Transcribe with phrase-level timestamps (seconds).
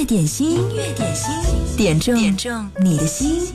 [0.00, 3.52] 乐点心，音乐点心，点中点中你的心。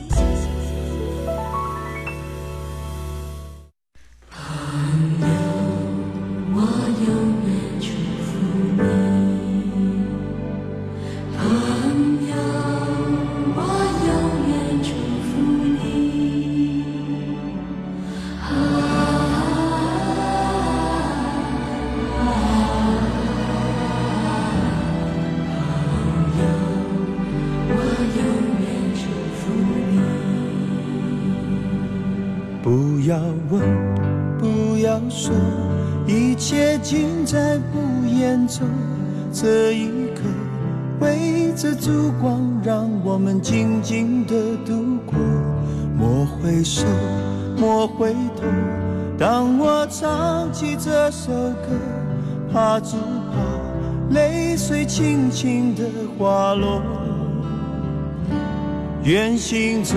[59.36, 59.96] 心中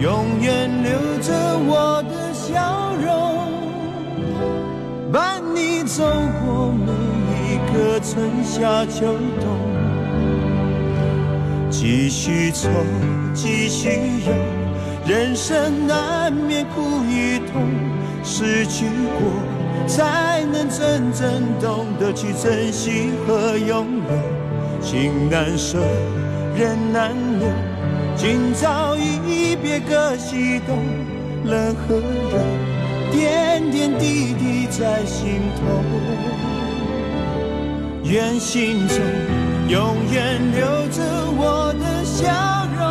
[0.00, 1.32] 永远留着
[1.66, 3.10] 我的笑容，
[5.12, 6.04] 伴你走
[6.44, 7.10] 过每一。
[7.72, 9.06] 个春夏秋
[9.40, 9.46] 冬，
[11.70, 12.68] 继续走，
[13.32, 13.88] 继续
[14.26, 14.32] 游，
[15.06, 17.62] 人生难免苦与痛，
[18.24, 18.86] 失去
[19.20, 24.82] 过才能真正懂得去珍惜和拥有。
[24.82, 25.78] 情难舍，
[26.56, 27.48] 人难留，
[28.22, 30.76] 今朝一别各西东，
[31.46, 32.36] 冷和热，
[33.10, 35.62] 点点滴滴在心头。
[38.04, 38.98] 愿心中
[39.68, 41.02] 永远留着
[41.34, 42.28] 我的笑
[42.76, 42.84] 容，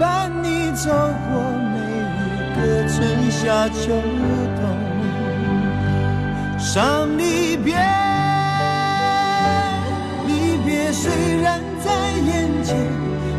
[0.00, 1.78] 伴你走过每
[2.18, 3.94] 一个春夏秋
[4.58, 4.66] 冬。
[6.58, 7.76] 伤离别，
[10.26, 11.06] 离别虽
[11.40, 12.74] 然在眼前，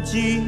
[0.00, 0.40] 季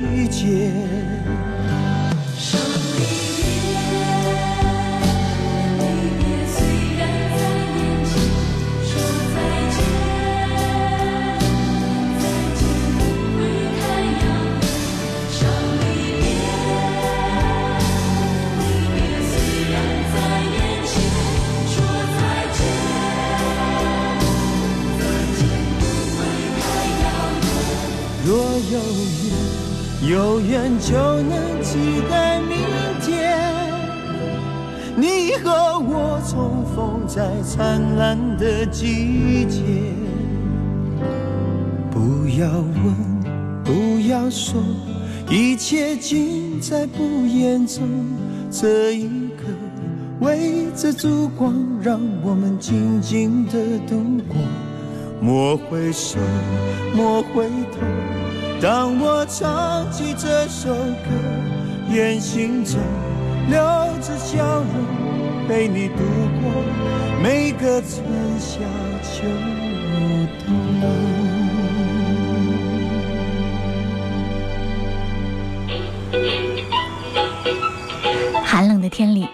[51.00, 53.52] 烛光，让我们静静的
[53.88, 53.96] 度
[54.28, 54.36] 过。
[55.18, 56.18] 莫回首，
[56.94, 57.80] 莫回头。
[58.60, 61.10] 当我唱起这首歌，
[61.90, 62.78] 愿心中
[63.48, 63.58] 留
[64.02, 66.04] 着笑容，陪你度
[66.42, 66.52] 过
[67.22, 68.04] 每个春
[68.38, 68.58] 夏
[69.02, 69.22] 秋
[70.44, 70.54] 冬。
[78.44, 79.26] 寒冷的天里，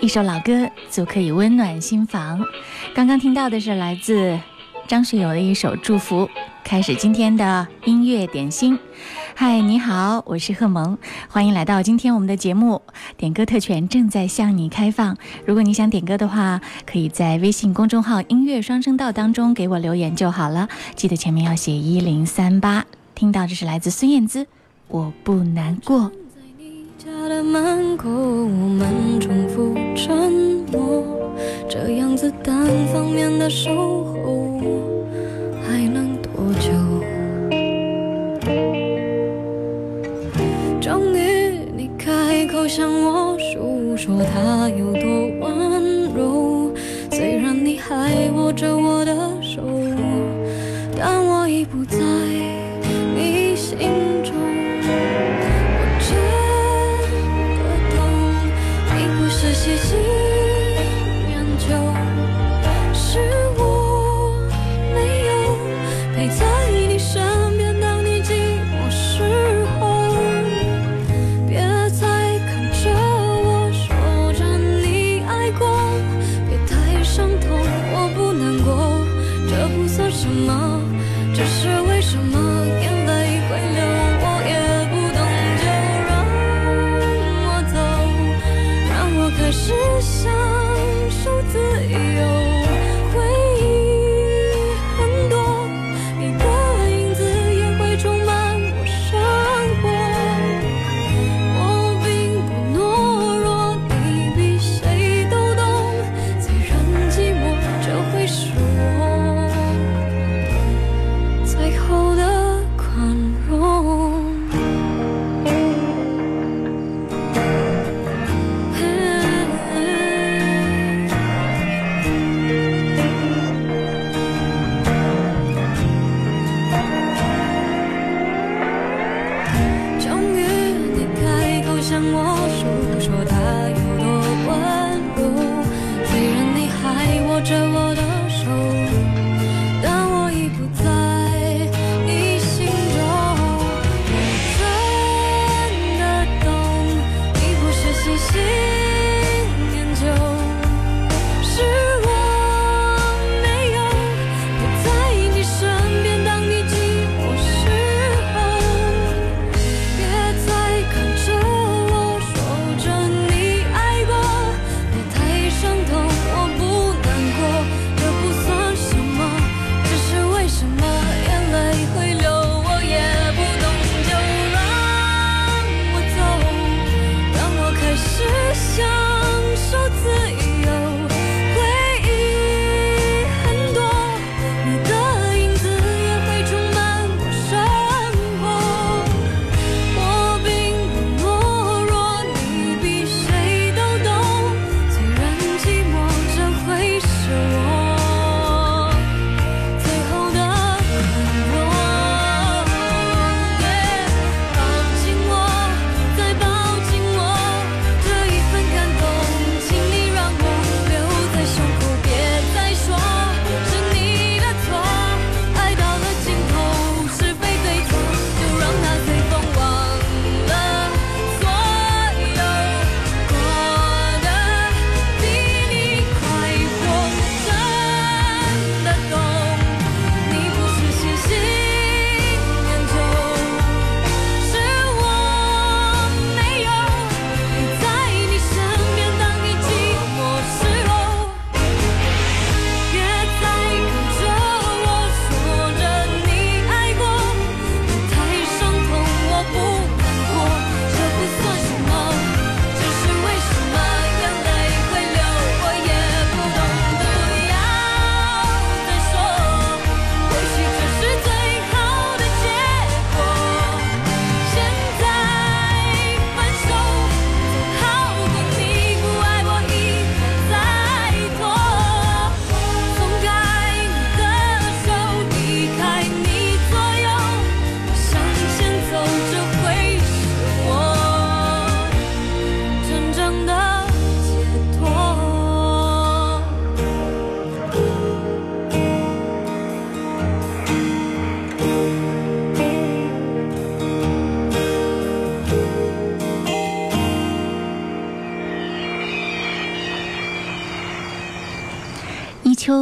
[0.00, 2.44] 一首老歌足可以温暖心房。
[2.94, 4.38] 刚刚听到的是来自
[4.86, 6.20] 张学友的一首《祝福》，
[6.62, 8.78] 开始今天的音乐点心。
[9.34, 10.96] 嗨，你好，我是贺萌，
[11.28, 12.80] 欢迎来到今天我们的节目。
[13.16, 22.84] 点歌特权正在向你开放，如果你想点歌的话，可以在微信公众号“音乐双声道”当中给我留言就好了，记得前面要写一零三八。
[23.16, 24.44] 听到这是来自孙燕姿，
[24.86, 26.02] 《我不难过》。
[26.98, 30.32] 家的门口，我们重复沉
[30.72, 31.04] 默，
[31.68, 33.70] 这样子单方面的守
[34.04, 34.60] 候，
[35.62, 36.72] 还能多久？
[40.80, 46.72] 终于你开口向我诉说他有多温柔，
[47.12, 49.62] 虽然你还握着我的手。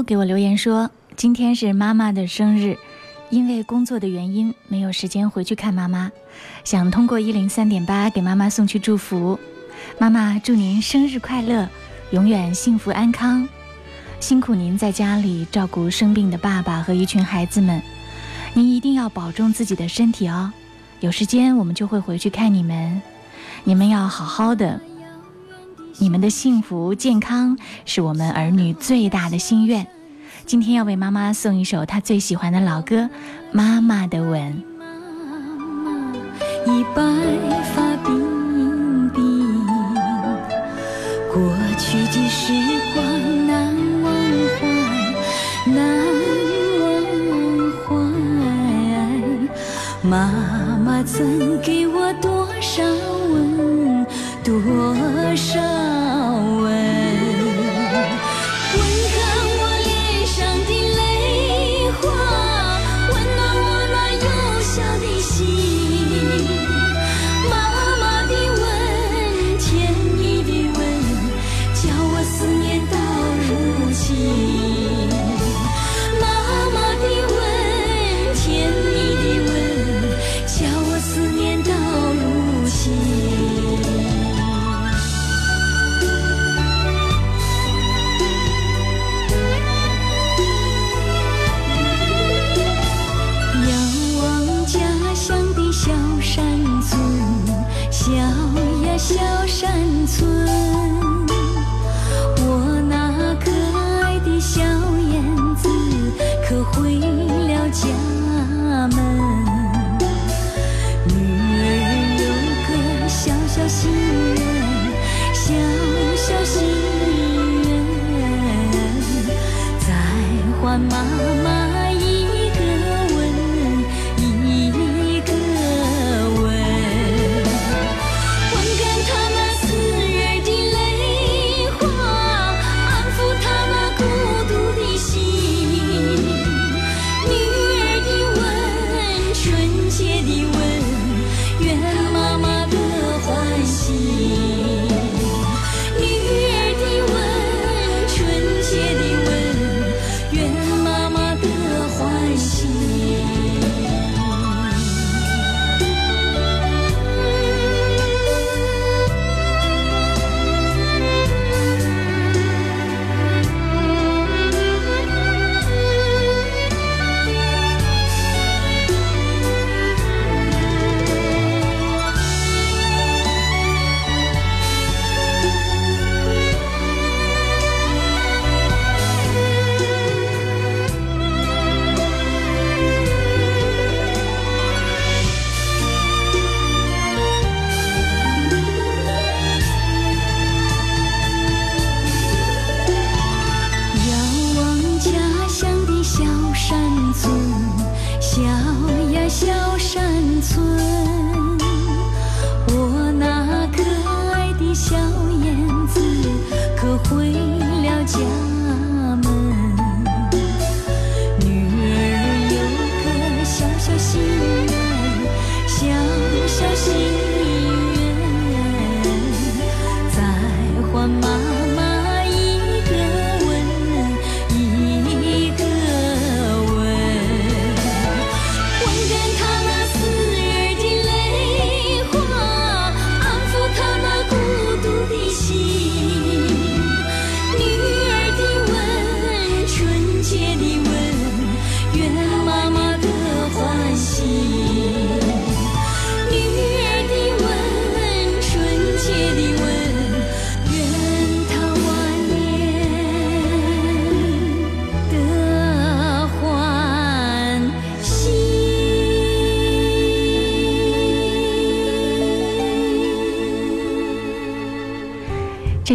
[0.07, 2.79] 给我留言说今天是妈妈的生日
[3.31, 6.13] 因为工作的原因没有时间回去看妈妈
[6.63, 9.37] 想通过一零三点八给妈妈送去祝福。
[9.99, 11.69] 妈妈祝您生日快乐
[12.13, 13.49] 永远幸福安康。
[14.21, 17.83] 辛苦您在家里照顾生病的爸爸和一群孩子们
[18.55, 20.53] 您一定要保重自己的身体哦。
[21.01, 23.03] 有时间我们就会回去看你们。
[23.65, 24.81] 你们要好好的
[25.99, 29.96] 你们的幸福健康是我们儿女最大的心愿。
[30.47, 32.95] 今天要为妈妈送一首她最喜欢的老歌
[33.51, 34.41] 《妈妈的吻》。
[34.79, 34.87] 妈
[35.83, 35.91] 妈
[36.65, 37.03] 已白
[37.75, 38.13] 发鬓
[39.11, 39.19] 鬓，
[41.35, 42.53] 过去的时
[42.95, 43.03] 光
[43.49, 43.75] 难
[44.05, 44.15] 忘
[44.61, 44.69] 怀，
[45.73, 45.75] 难
[46.79, 46.87] 忘
[47.83, 47.85] 怀。
[50.09, 50.31] 妈
[50.79, 54.07] 妈曾给我多少吻，
[54.45, 54.63] 多
[55.35, 55.56] 少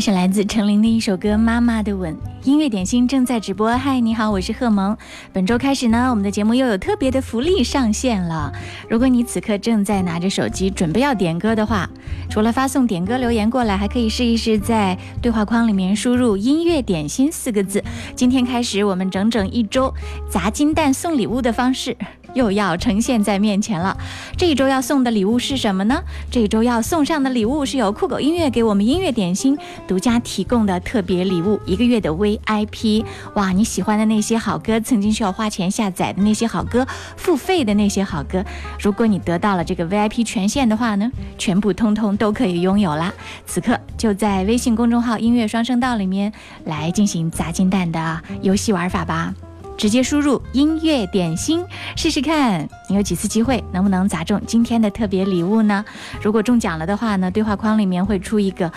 [0.01, 2.11] 是来自陈琳的一首歌《妈妈的吻》。
[2.43, 3.77] 音乐点心正在直播。
[3.77, 4.97] 嗨，你好，我是贺萌。
[5.31, 8.51] 本周开始呢，我们的节目又有特别的福利上线了。
[8.89, 11.87] 如果你此刻正在拿着手机准备要点歌的话，
[12.31, 17.83] 除了发送点歌留言过来，还可以试一试在对话框里面输入“音乐点心”四个字。
[18.15, 19.93] 今天开始，我们整整一周
[20.27, 21.95] 砸金蛋送礼物的方式，
[22.33, 23.97] 又要呈现在面前了。
[24.37, 26.01] 这一周要送的礼物是什么呢？
[26.29, 29.57] 这一周要送上的礼物是由酷狗音乐给我们音乐点心
[29.87, 33.03] 独家提供的特别礼物，一个月的 VIP。
[33.35, 38.43] 哇，你喜欢的那些好歌，曾经需要花钱下载的那些好歌，付费的那些好歌，
[38.79, 43.13] 如果你得到了这个 VIP 权限的话呢，全部通通都可以拥有啦。
[43.45, 46.31] 此刻就在微信公众号“音乐双声道”里面
[46.65, 49.33] 来进行砸金蛋的游戏玩法吧。
[49.81, 51.65] 直接输入“音乐点心”
[51.97, 55.83] 试试看，你有几次机会能不能砸中今天的特别礼物呢？
[56.21, 58.71] 如果中奖了的话呢，对话框里面会出一个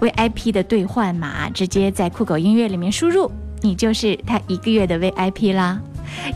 [0.00, 3.30] VIP 的兑换码，直接在酷狗音乐里面输入，
[3.60, 5.80] 你就是他一个月的 VIP 啦。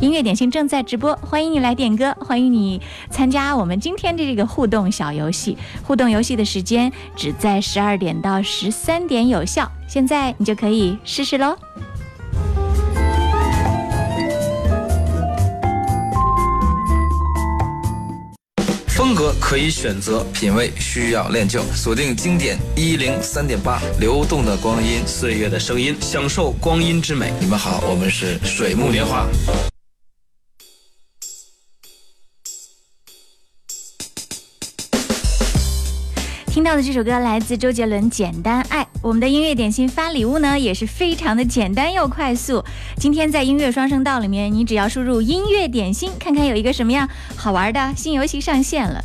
[0.01, 5.59] 音乐点心正在直播，欢迎你来点歌，欢迎你参加我们今天的这个互动小游戏。
[5.83, 11.57] 互动游戏的时间只在十二点到十三点有效，现在你就可以试试喽。
[19.07, 21.63] 风格可以选择，品味需要练就。
[21.73, 27.33] 锁定经典一零三点八，流动的光阴，岁月的声音，享受光阴之美。
[27.39, 29.25] 你们好，我们是水木年华。
[36.49, 38.83] 听到的这首歌来自周杰伦《简单爱》。
[39.07, 42.65] 我们的音乐点心发礼物呢，也是非常的简单又快速。
[42.97, 49.01] 今天在音乐双声道里面，你只要输入“音乐点心”，看看有一个什么样好玩的新游戏上线了，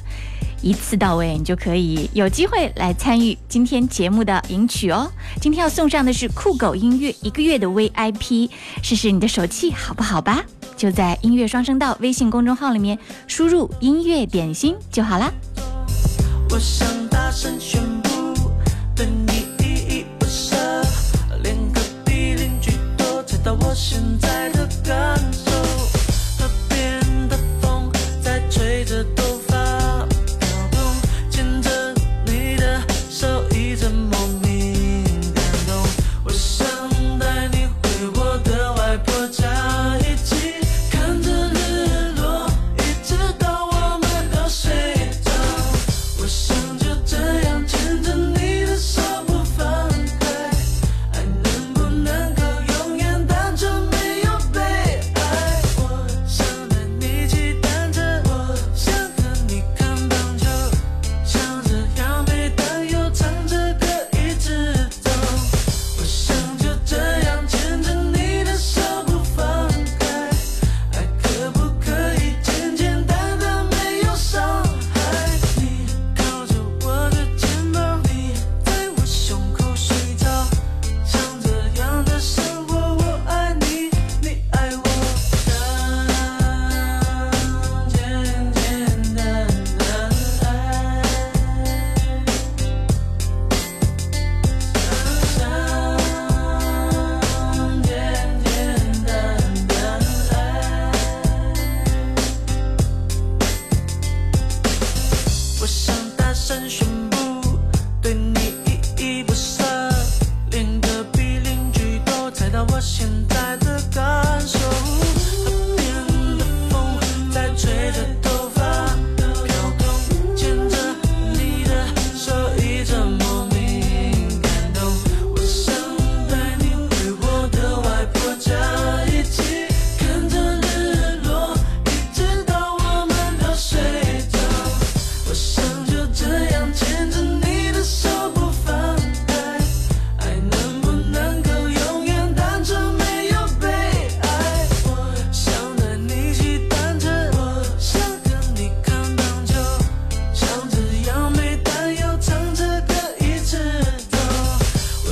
[0.63, 5.07] 一次到位，你就可以有机会来参与今天节目的赢取哦。
[5.39, 8.49] 今天要送上的是酷狗音乐一个月的 VIP，
[8.81, 10.43] 试试你的手气好不好吧？
[10.75, 15.31] 就在音乐双声道微信公众号里面输入“音乐点心”就好啦。
[16.49, 17.79] 我想大声宣
[23.73, 24.60] 现在的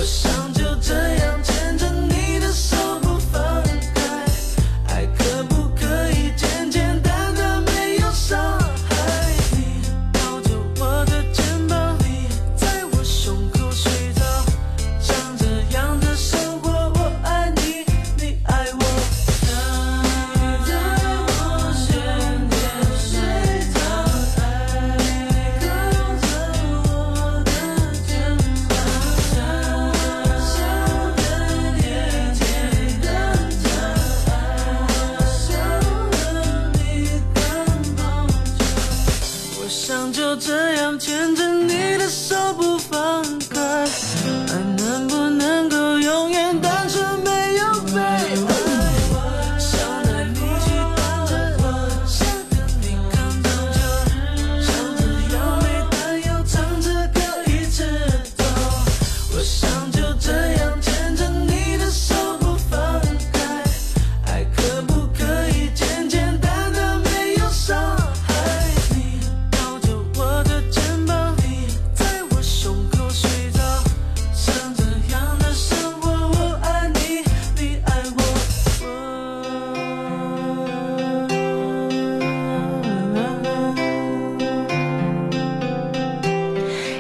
[0.10, 0.39] sun.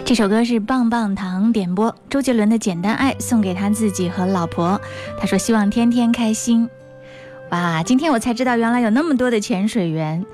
[0.09, 4.81] 这首歌是棒棒糖点播，周杰伦的《简单爱》送给他自己和老婆。
[5.19, 6.67] 他说希望天天开心。
[7.51, 10.25] 哇，今天我才知道原来有那么多的潜水员。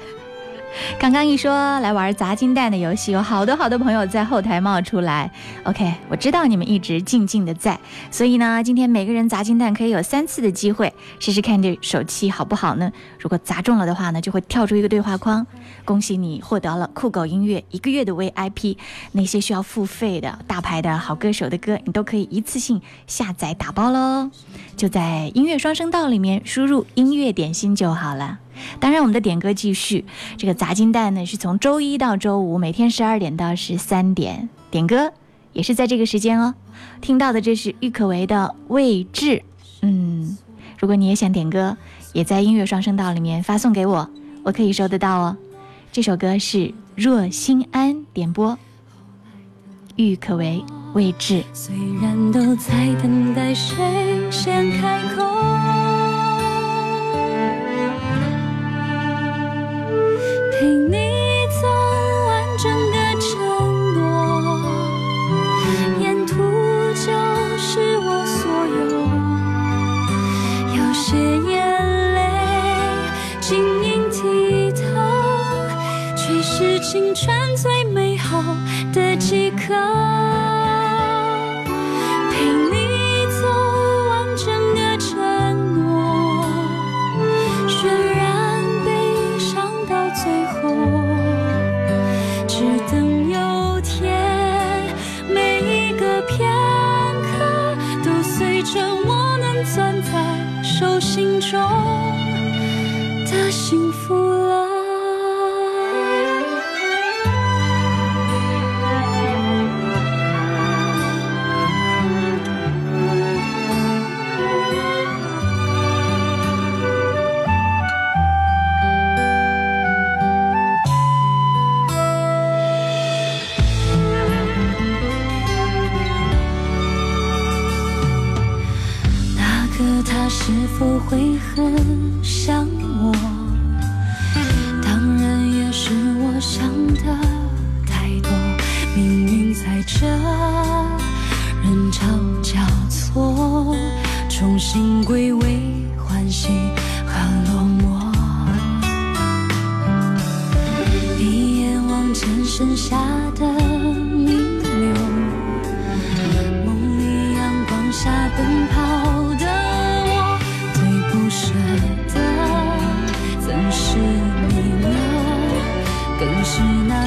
[1.00, 5.30] 刚刚一说来玩砸金蛋的游戏，有好多好多朋友在后台冒出来。
[5.64, 7.78] OK，我知道你们一直静静的在，
[8.12, 12.92] 所以呢，今天每个人砸金蛋可以有三次的机会，试试看这手气好不好呢？
[13.26, 15.48] 如果砸中了的话呢，就会跳出一个对话框，
[15.84, 18.78] 恭喜你获得了酷狗音乐一个月的 VIP，
[19.14, 24.30] 那些需要付费的大牌的好歌手的歌，你都可以一次性下载打包喽，
[24.78, 28.38] 就在音乐双声道里面输入音乐点心就好了。
[28.80, 30.06] 当然，我们的点歌继续。
[30.38, 35.12] 这个砸金蛋呢，是从周一到周五，每天十二点到十三点点歌，
[35.52, 36.54] 也是在这个时间哦。
[37.02, 39.26] 听到的这是郁可唯的《未知》。
[39.82, 40.38] 嗯，
[40.80, 41.76] 如果你也想点歌，
[42.16, 44.10] 也在音乐双声道里面发送给我，
[44.42, 45.36] 我可以收得到哦。
[45.92, 48.58] 这首歌是若心安点播，
[49.98, 51.42] 郁可唯《未知》。
[51.54, 52.72] 虽然都在
[53.04, 53.76] 等待谁
[54.32, 55.26] 先开口，
[60.54, 61.05] 陪你
[76.58, 78.42] 是青春最美好
[78.94, 80.55] 的几刻。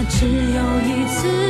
[0.09, 1.48] 只有一次。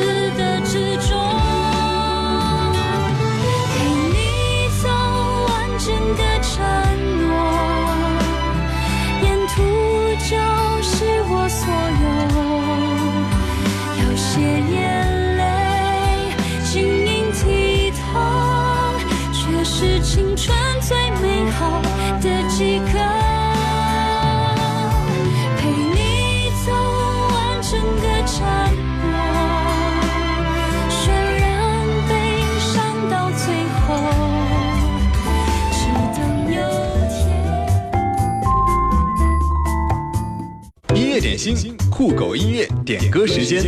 [41.40, 43.62] 点心，酷狗音乐点歌时间。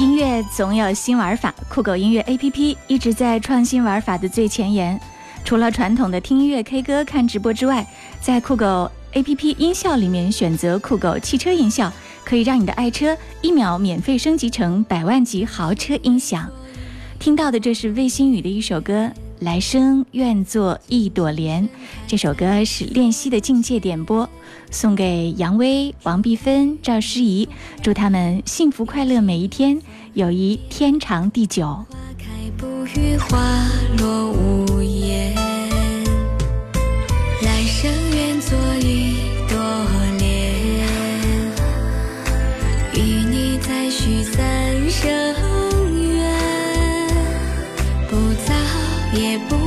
[0.00, 5.00] 音乐总有新玩法，酷狗音乐 APP 一直在创新玩法的最前沿。
[5.44, 7.86] 除了传统的听音乐、K 歌、看直播之外，
[8.20, 11.92] 在酷狗 APP 音效里面选择酷狗汽车音效，
[12.24, 16.50] 可以让你的爱车一秒免费升级成百万级豪车音响。
[17.18, 19.04] 听到的这是魏新雨的一首歌
[19.40, 21.62] 《来生愿做一朵莲》，
[22.06, 24.28] 这首歌是练习的境界点播，
[24.70, 27.46] 送给杨威、王碧芬、赵诗怡，
[27.82, 29.78] 祝他们幸福快乐每一天，
[30.14, 31.66] 友谊天长地久。
[31.66, 31.86] 花
[32.18, 32.66] 开不
[32.98, 33.38] 语，花
[33.98, 34.71] 落无
[45.02, 45.10] 更
[46.14, 47.08] 远。
[48.08, 48.54] 不早
[49.12, 49.61] 也不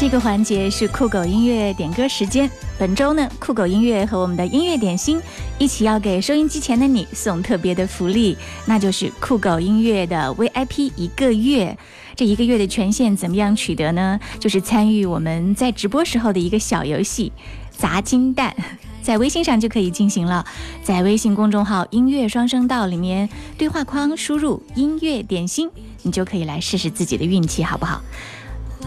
[0.00, 2.48] 这个环节是酷狗音乐点歌时间。
[2.78, 5.20] 本周呢，酷狗音乐和我们的音乐点心
[5.58, 11.76] 一起要给收音机前的你送特别的福利，那就是酷狗音乐的 VIP 一个月。
[12.14, 14.20] 这一个月的权限怎么样取得呢？
[14.38, 17.32] 就是参与我们在直播时候的一个小游戏——
[17.76, 18.54] 砸金蛋。
[19.02, 20.46] 在微信上就可以进行了，
[20.84, 25.68] 在微信公众号“音乐双声道”里面对话框输入“音乐点心”，
[26.04, 28.00] 你就可以来试试自己的运气，好不好？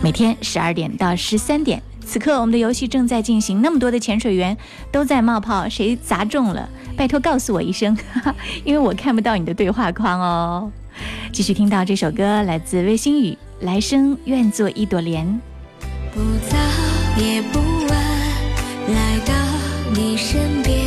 [0.02, 4.58] 每天十二点到十三点，此刻我们的游戏正在进行，那么多的潜水员
[4.92, 6.70] 都在冒泡，谁砸中了？
[6.98, 10.72] 拜托告诉我一声，哈哈，因为我看不到你的对话框哦。
[11.32, 15.26] 继续听到这首歌，来自魏星宇，《来生愿做一朵莲》。
[16.14, 16.58] 不早
[17.22, 17.98] 也不晚，
[18.94, 19.34] 来到
[19.94, 20.81] 你身边，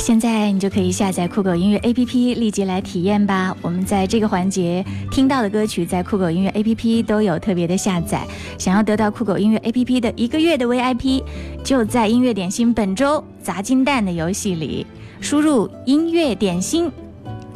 [0.00, 3.54] 现在你就可以下载酷狗音乐 APP，立即来体验吧。
[3.60, 8.26] 我们在这个环节听到的歌曲，在酷狗音乐 APP 都有特别的下载。
[8.58, 11.22] 想要得到酷狗音乐 APP 的一个月的 VIP，
[11.62, 14.86] 就在音乐点心本周砸金蛋的游戏里，
[15.20, 16.90] 输入“音乐点心”，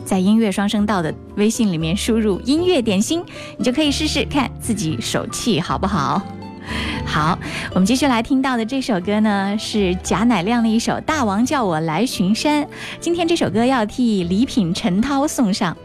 [0.05, 3.25] 在音乐双声道的微信里面输入“音乐点心”，
[3.57, 6.21] 你就可以试试看自己手气好不好。
[7.05, 7.39] 好，
[7.73, 12.65] 我们继续来听到的这首歌呢，是贾乃亮的一首《大王叫我来巡山》。
[13.01, 15.77] 今天这首歌要替礼品陈涛送上，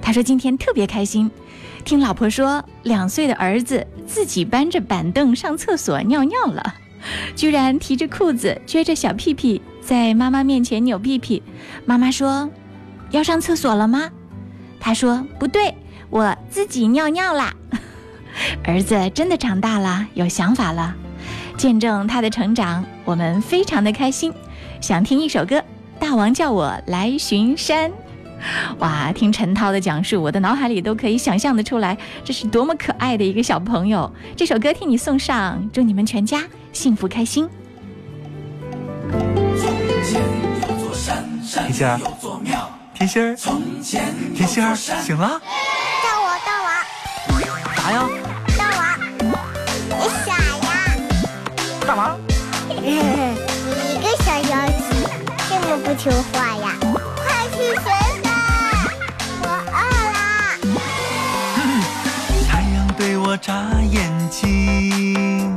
[0.00, 1.30] 他说今天特别开心，
[1.84, 6.74] 听老婆说两岁的儿子自己搬着板凳上厕所尿尿了，
[7.34, 11.42] 居然提着裤子撅着小屁屁在妈妈面前扭屁屁。
[11.86, 12.48] 妈妈说
[13.10, 14.10] ：“要上厕所了吗？”
[14.78, 15.74] 他说：“不对，
[16.10, 17.54] 我自己尿尿啦。”
[18.64, 20.94] 儿子真的长大了，有想法了，
[21.56, 24.32] 见证他的成长，我们非常的开心。
[24.80, 25.58] 想听一首歌，
[25.98, 27.90] 《大王叫我来巡山》。
[28.78, 34.10] 哇，听陈涛的讲述，我的脑海里都可以想象得出来，这是多么可爱的一个小朋友。
[34.34, 37.48] 这首歌替你送上，祝你们全家幸福开心。
[41.52, 42.00] 甜心儿，
[42.94, 43.36] 甜心儿，
[44.34, 45.40] 甜心儿，醒了？
[46.02, 46.68] 叫我，大王，
[47.76, 48.19] 啥呀？
[56.02, 56.78] 说话呀。
[57.14, 57.90] 快去学
[58.22, 58.26] 噻
[59.42, 59.78] 我饿
[60.14, 60.56] 啦
[62.48, 65.54] 太阳对我眨眼睛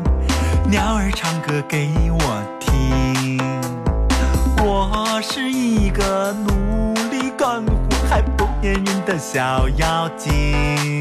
[0.70, 3.40] 鸟儿唱歌给我听。
[4.58, 7.74] 我是一个努力干活
[8.10, 11.00] 还不粘人的小妖精。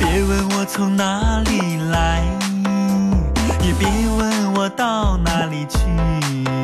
[0.00, 2.24] 别问我从哪里来
[3.62, 6.55] 也别问我到哪里去。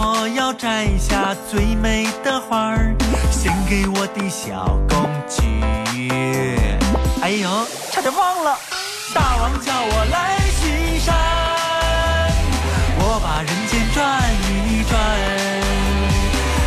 [0.00, 2.94] 我要摘下最美的花儿，
[3.32, 5.42] 献给我的小公举。
[7.20, 8.56] 哎呦，差点忘了，
[9.12, 11.12] 大王叫我来巡山，
[13.00, 14.94] 我把人间转一转，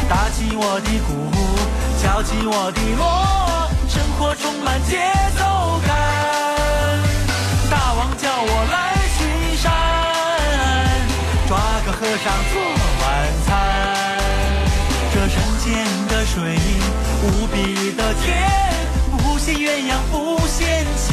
[0.10, 1.32] 打起我的鼓，
[2.04, 3.08] 敲起我的锣，
[3.88, 4.98] 生活充满节
[5.40, 5.96] 奏感。
[7.72, 9.72] 大王叫我来巡山，
[11.48, 13.01] 抓个和尚做。
[15.64, 16.58] 间的水
[17.22, 18.50] 无比的甜，
[19.20, 21.08] 不羡鸳鸯不羡仙。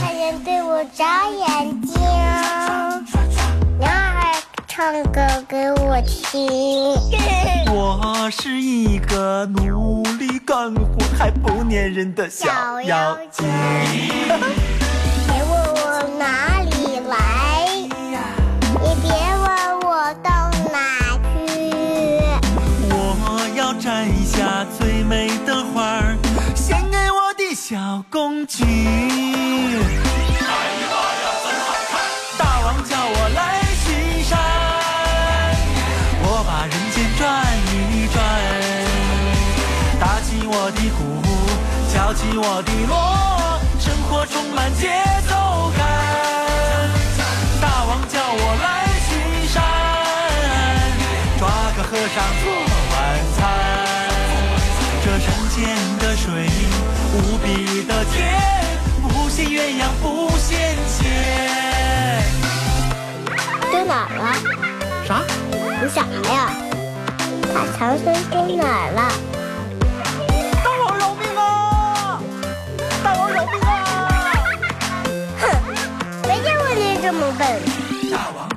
[0.00, 1.94] 太阳对我眨眼睛，
[3.78, 4.34] 鸟儿
[4.66, 6.48] 唱歌给我听。
[7.72, 13.46] 我是一个努力干活还不粘人的小妖精。
[14.26, 16.45] 别问我哪
[28.48, 28.64] 小公举。
[32.38, 34.38] 大王叫我来巡山，
[36.22, 37.22] 我把人间转
[37.72, 38.16] 一转，
[40.00, 40.98] 打起我的鼓，
[41.92, 42.94] 敲起我的锣，
[43.80, 44.90] 生活充满节
[65.86, 66.50] 你啥呀？
[67.54, 69.00] 把唐僧丢哪儿了？
[70.64, 72.20] 大王饶命啊！
[73.04, 74.10] 大王饶命啊！
[75.38, 75.46] 哼，
[76.26, 77.62] 没见过你这么笨。
[78.10, 78.48] 大王，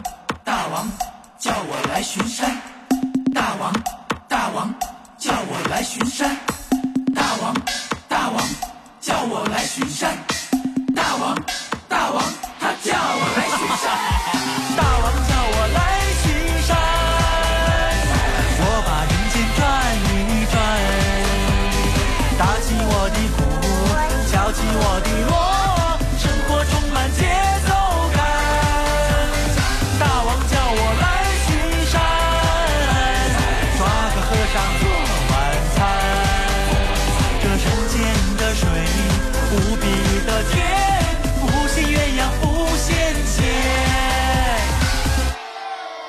[0.44, 0.90] 大王，
[1.38, 2.50] 叫我来巡山。
[3.32, 3.72] 大王，
[4.28, 4.74] 大王，
[5.20, 6.36] 叫我来巡山。
[7.16, 7.54] 大王，
[8.08, 8.44] 大王，
[9.00, 10.18] 叫我来巡山。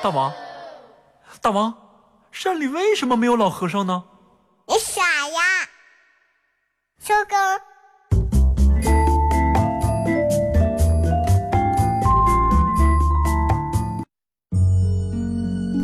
[0.03, 0.33] 大王，
[1.43, 1.71] 大王，
[2.31, 4.03] 山里为什么没有老和尚呢？
[4.67, 5.69] 你傻呀？
[6.99, 7.37] 收工。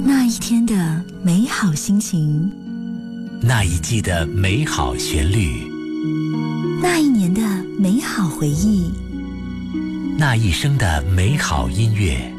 [0.03, 0.73] 那一天的
[1.23, 2.51] 美好心情，
[3.43, 5.69] 那一季的美好旋律，
[6.82, 7.41] 那一年的
[7.80, 8.91] 美好回忆，
[10.17, 12.34] 那一生的美好音乐。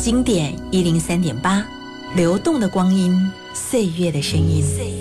[0.00, 1.62] 经典一零三点八，
[2.16, 4.64] 流动的光阴，岁月的声音。
[4.64, 4.99] 岁月。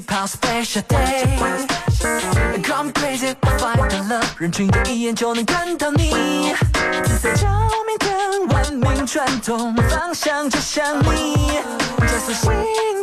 [0.00, 1.26] 泡 special day。
[2.62, 6.54] Come crazy, find the love，人群的一眼就能看到你。
[7.04, 7.48] 紫色照
[7.86, 11.60] 明灯，文明转动，方向就像你。
[12.00, 12.52] 加速心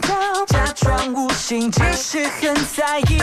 [0.02, 0.16] 跳，
[0.48, 3.22] 假装无心，其实很在意。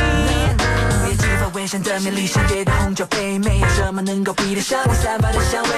[1.05, 5.71] 别激发危险的魅力，深夜的红酒杯，没有什么能够比得上你散发的香味。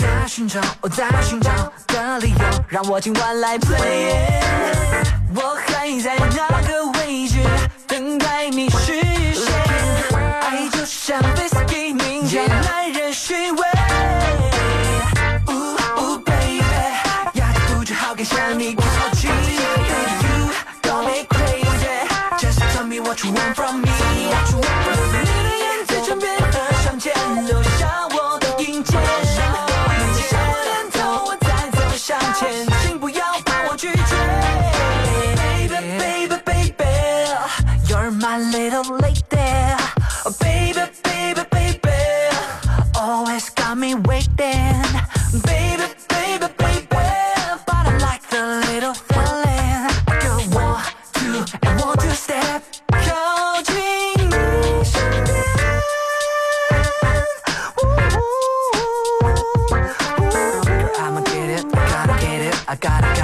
[0.00, 1.50] 在寻找，我在寻找
[1.88, 5.10] 的理由，让我今晚来 play it。
[5.34, 6.99] 我还在那个
[8.00, 9.02] 位置，等待你实
[9.34, 9.52] 现。
[10.40, 13.62] 爱就像 whisky，明见耐人寻味。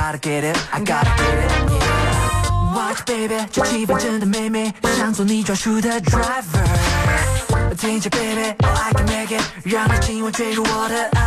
[0.07, 2.77] Gotta get it, I gotta get it, yeah.
[2.77, 6.63] Watch baby，这气氛真的美美，想做你专属的 driver。
[7.77, 11.27] 听着 baby，oh I can make it，让你今晚坠入我的爱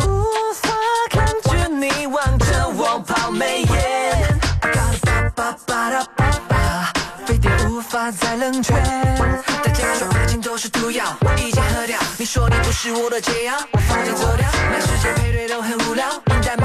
[0.00, 0.08] 河。
[0.08, 0.24] 无
[0.54, 0.70] 法
[1.10, 6.86] 看着你望着我跑眉眼，I gotta ba ba ba da ba ba，
[7.26, 8.72] 非典无法再冷却。
[8.72, 11.98] 大家说爱情都是毒药，我已经喝掉。
[12.16, 14.48] 你说你不是我的解药，我放弃走掉。
[14.70, 16.61] 满世界配对都很无聊，冷淡慢到爆。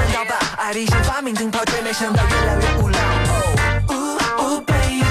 [0.67, 2.99] 爱丽想发明灯泡，却没想到越来越无聊。
[3.87, 3.93] 哦，呜
[4.43, 5.01] 呜 baby，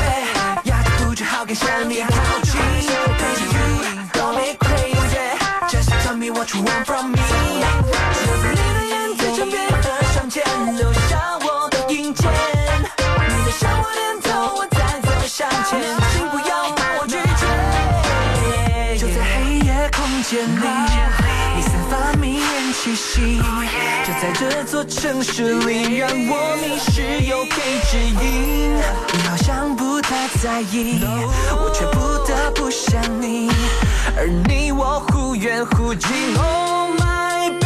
[0.64, 2.08] 压着不住好感向你靠
[2.42, 2.60] 近。
[2.60, 3.64] Baby you
[4.12, 7.16] got me crazy，just tell me what you want from me。
[7.16, 9.80] 就在你的眼在唇边和
[10.12, 10.44] 上前，
[10.76, 12.30] 留下我的影间。
[12.30, 15.80] 你的向我点头，我再走向前，
[16.12, 17.42] 请不要把我拒绝。
[18.98, 20.60] 就在黑夜空间里，
[24.20, 28.74] 在这座城市里，让我迷失又被指引。
[29.12, 31.00] 你好像不太在意，
[31.50, 33.50] 我却不得不想你，
[34.16, 36.10] 而你我忽远忽近。
[36.34, 37.65] Oh my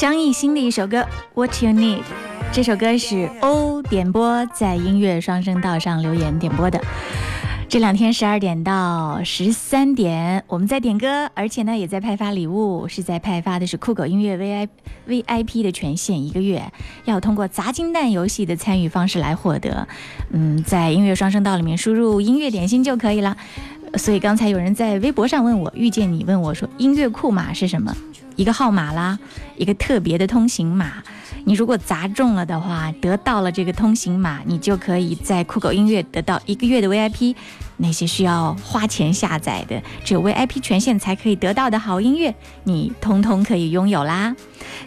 [0.00, 1.02] 张艺兴的一首歌
[1.34, 1.98] 《What You Need》。
[2.50, 6.80] 这首歌是欧点播在音乐双声道上留言点播的。
[7.68, 14.68] 这两天十二点到十三点，我们在点歌，而且呢也在派发礼物，是在派发的是酷狗音乐 V I
[15.04, 16.72] V I P 的权限一个月，
[17.04, 19.86] 要通过砸金蛋游戏的参与方式来获得。
[20.30, 23.36] 嗯，在音乐双声道里面输入音乐点心就可以了。
[23.96, 27.94] 所以刚才有人在微博上问我，遇见你问我说音乐库码是什么？
[28.40, 29.18] 一个号码啦，
[29.58, 31.02] 一个特别的通行码。
[31.44, 37.36] 你如果砸中了的话，得到了这个通行码，你就可以在酷狗音乐得到一个月的 VIP。
[37.76, 42.34] 那些需要花钱下载的，只有 VIP 权限才可以得到的好音乐，
[42.64, 44.34] 你通通可以拥有啦。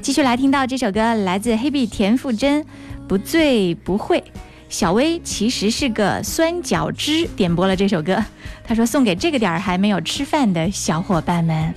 [0.02, 2.64] 继续来听到这首歌，来自黑碧田馥甄，
[3.08, 4.20] 《不醉不会》。
[4.68, 8.18] 小薇其实是个酸角汁，点播了这首歌。
[8.64, 11.72] 他说送给这个点儿还没有吃饭的小伙伴们。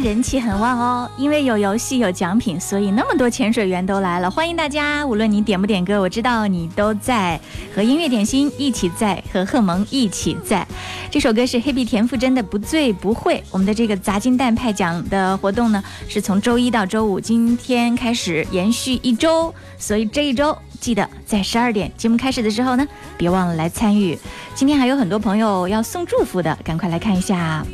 [0.00, 4.30] 人气很旺哦，因为有游戏有奖品，所以那么多潜水员都来了。
[4.30, 7.38] 欢迎大家，无论你点不点歌，我知道你都在
[7.74, 10.66] 和音乐点心一起在，和贺萌一起在。
[11.10, 13.38] 这首歌是黑碧田馥甄的《不醉不会》。
[13.50, 22.86] 我们的这个砸金蛋派奖的活动呢，是从周一到周五，今天开始延续一周，所以这一周记得在十二点节目开始的时候呢，
[23.16, 24.18] 别忘了来参与。
[24.54, 27.64] 今天还有很多朋友要送祝福的，赶快来看一下，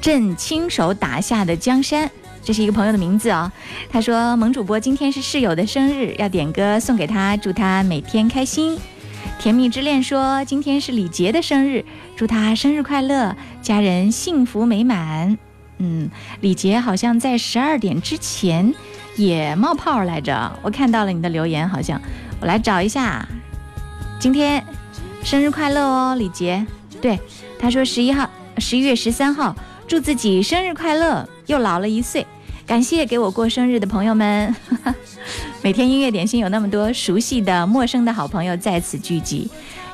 [0.00, 2.10] 朕亲手打下的江山，
[2.42, 3.50] 这是一个朋友的名字哦。
[3.90, 8.78] 他说：“萌主播今天是室友的生日，要点歌送给他，祝他每天开心。”
[9.38, 11.84] 甜蜜之恋说今天是李杰的生日，
[12.16, 15.36] 祝他生日快乐，家人幸福美满。
[15.78, 16.08] 嗯，
[16.40, 18.72] 李杰好像在十二点之前
[19.16, 22.00] 也冒泡来着，我看到了你的留言，好像
[22.40, 23.26] 我来找一下。
[24.18, 24.64] 今天
[25.22, 26.64] 生日快乐哦，李杰。
[27.02, 27.20] 对，
[27.58, 29.54] 他说十一号，十一月十三号，
[29.86, 32.26] 祝自己生日快乐，又老了一岁。
[32.66, 34.54] 感谢给我过生日的朋友们。
[35.62, 39.48] 每天音乐点心有那么多熟悉的、陌生的好朋友在此聚集，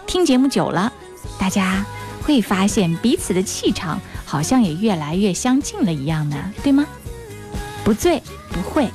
[0.07, 0.91] 听节目久了，
[1.39, 1.85] 大家
[2.23, 6.87] 会发现彼此的气场好像也越来越相近了一样呢，对吗？
[7.85, 8.89] 不醉不会。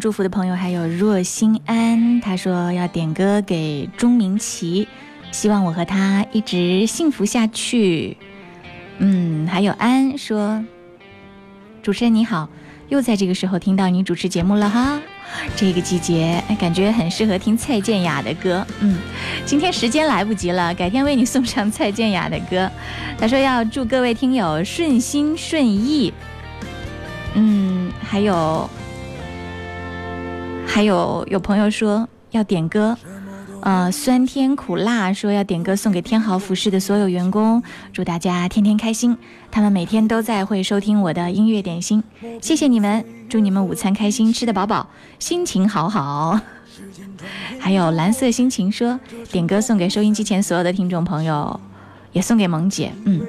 [0.00, 4.86] 祝福的朋友还有若心安，他说要点歌给钟明奇，
[5.32, 8.16] 希望我和他一直幸福下去。
[8.98, 10.64] 嗯，还有安说，
[11.82, 12.48] 主持人你好，
[12.88, 15.00] 又在这个时候听到你主持节目了哈。
[15.56, 18.66] 这个季节感觉很适合听蔡健雅的歌。
[18.80, 18.98] 嗯，
[19.44, 22.70] 今天时间来不及了，改天为你送上蔡健雅的歌。
[23.18, 26.12] 他说要祝各位听友顺心顺意。
[27.34, 28.68] 嗯，还有。
[30.68, 32.96] 还有有朋友说要点歌，
[33.62, 37.62] 呃，酸甜苦辣说要点歌送给天豪服饰的所有员工，
[37.92, 39.16] 祝大家天天开心。
[39.50, 42.04] 他们每天都在会收听我的音乐点心，
[42.40, 44.88] 谢谢你们，祝你们午餐开心，吃得饱饱，
[45.18, 46.38] 心情好好。
[47.58, 49.00] 还有蓝色心情说
[49.32, 51.58] 点歌送给收音机前所有的听众朋友，
[52.12, 52.92] 也送给萌姐。
[53.04, 53.26] 嗯，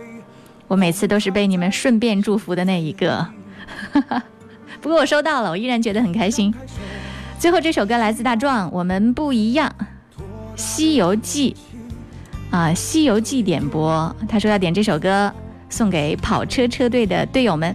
[0.68, 3.26] 我每次都是被你们顺便祝福的那一个，
[4.82, 6.54] 不过我收到了，我依然觉得很开心。
[7.40, 9.74] 最后这首歌来自大壮，我们不一样，
[10.58, 11.56] 《西游记》
[12.56, 14.14] 啊，《西游记》点播。
[14.28, 15.34] 他说要点这首歌
[15.70, 17.74] 送给跑车车队的队友们，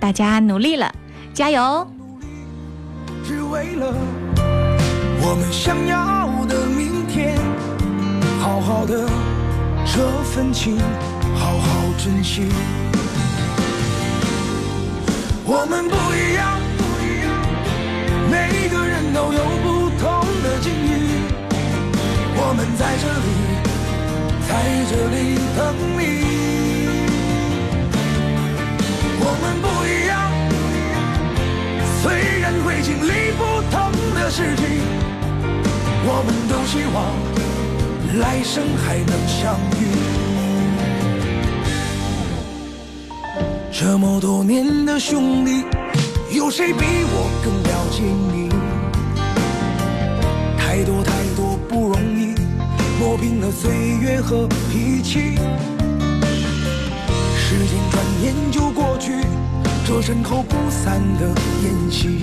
[0.00, 0.92] 大家努力了，
[1.32, 1.86] 加油！
[3.24, 3.94] 只为了
[5.22, 7.38] 我们想要的明天，
[8.40, 9.08] 好好的
[9.86, 10.76] 这份情，
[11.36, 12.48] 好好珍惜。
[15.46, 16.58] 我们不一样，
[18.54, 20.06] 每个人都有不同
[20.44, 20.92] 的境遇。
[22.36, 23.28] 我们在这里，
[24.48, 24.50] 在
[24.90, 25.16] 这里
[25.56, 25.60] 等
[25.98, 26.00] 你。
[29.26, 30.12] 我们不一样，
[32.00, 32.04] 虽
[32.40, 33.42] 然会经历不
[33.72, 33.74] 同
[34.14, 34.62] 的事情，
[36.06, 36.96] 我们都希望
[38.20, 39.42] 来生还能相
[39.80, 39.82] 遇。
[43.72, 45.64] 这么多年的兄弟，
[46.30, 48.33] 有谁比我更了解你？
[50.84, 52.34] 太多太多不容易，
[53.00, 55.34] 磨平了岁月和脾气。
[57.38, 59.12] 时间转眼就过去，
[59.86, 61.26] 这身后不散的
[61.62, 62.20] 宴席，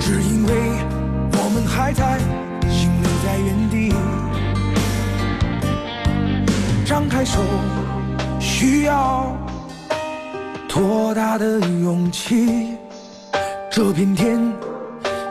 [0.00, 0.52] 只因为
[1.34, 2.18] 我们还在，
[2.68, 3.94] 心留在原地。
[6.84, 7.38] 张开手，
[8.40, 9.32] 需要。
[10.66, 12.76] 多大的勇气？
[13.70, 14.52] 这片天，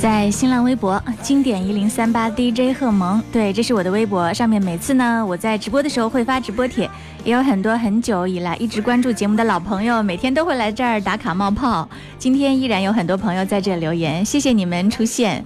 [0.00, 4.32] 在新浪微博经典一零三八 DJ 贺萌，对，这是我的微博。
[4.34, 6.88] 上面每次呢，我在直播的时候会发直播帖，
[7.24, 11.88] 也有很多很久以来一直关注节目的老朋友，每天都会来这儿打卡冒泡。
[12.18, 15.44] 今天依然有很多朋友在这留言，谢谢你们出现。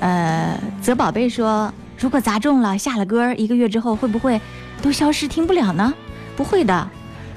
[0.00, 4.40] 呃，泽宝贝说，如果砸中了下了歌，一个月之后会不会
[4.80, 5.92] 都消失听不了呢？
[6.36, 6.88] 不会的，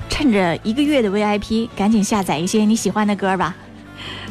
[0.10, 3.56] 趁着一个月的 VIP，赶紧下载一些你喜欢的歌吧。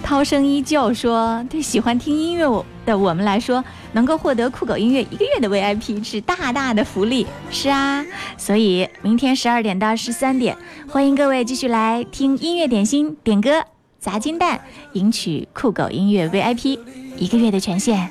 [0.03, 8.05] 涛声依旧说：“对喜欢听音乐的我们来说，能够获得酷狗音乐一个月的 VIP 是大大的福利。”是啊，
[8.37, 10.57] 所以明天十二点到十三点，
[10.89, 13.65] 欢迎各位继续来听音乐点心点歌
[13.99, 14.61] 砸金蛋，
[14.93, 16.79] 赢取酷狗音乐 VIP
[17.17, 18.11] 一个月的权限。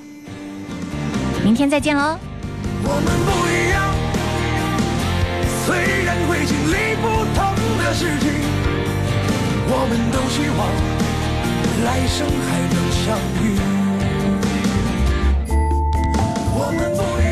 [1.43, 2.17] 明天再见喽！
[2.85, 3.93] 我们不一样，
[5.65, 7.05] 虽然会经历不
[7.35, 8.31] 同的事情，
[9.67, 10.59] 我们都希望
[11.81, 13.43] 来生还能相遇。
[16.55, 17.22] 我们不一。